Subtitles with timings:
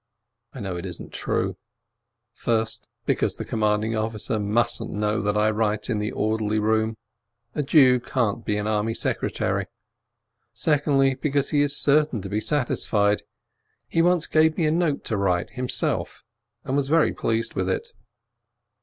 [0.53, 1.57] I know it isn't true,
[2.33, 6.97] first, because the commanding officer mustn't know that I write in the orderly room,
[7.53, 9.67] a Jew can't be an army secretary;
[10.55, 13.21] secondly, because he is certain to be satisfied:
[13.87, 16.23] he once gave me a note to write himself,
[16.63, 17.89] and was very pleased with it.